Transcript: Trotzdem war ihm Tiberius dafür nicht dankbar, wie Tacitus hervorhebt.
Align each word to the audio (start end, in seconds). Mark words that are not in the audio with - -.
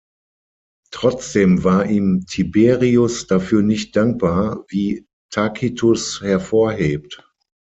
Trotzdem 0.89 1.63
war 1.63 1.85
ihm 1.85 2.25
Tiberius 2.25 3.27
dafür 3.27 3.61
nicht 3.61 3.95
dankbar, 3.95 4.65
wie 4.67 5.05
Tacitus 5.29 6.21
hervorhebt. 6.23 7.23